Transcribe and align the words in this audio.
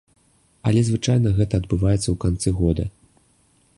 Але 0.69 0.81
звычайна 0.87 1.33
гэта 1.39 1.53
адбываецца 1.63 2.03
ў 2.11 2.15
канцы 2.25 2.49
года. 2.63 2.83